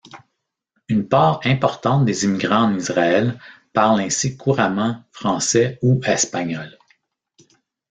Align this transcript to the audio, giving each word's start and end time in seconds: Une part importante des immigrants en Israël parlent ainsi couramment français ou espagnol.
Une 0.89 1.07
part 1.07 1.41
importante 1.45 2.05
des 2.05 2.23
immigrants 2.25 2.63
en 2.63 2.75
Israël 2.75 3.37
parlent 3.71 3.99
ainsi 4.01 4.35
couramment 4.35 5.03
français 5.11 5.77
ou 5.83 6.01
espagnol. 6.03 6.75